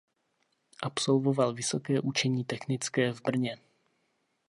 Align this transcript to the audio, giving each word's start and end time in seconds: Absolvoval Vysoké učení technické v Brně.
Absolvoval 0.83 1.53
Vysoké 1.53 2.01
učení 2.01 2.43
technické 2.45 3.11
v 3.13 3.21
Brně. 3.21 3.57